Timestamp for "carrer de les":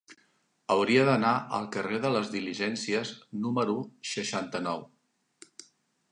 1.75-2.31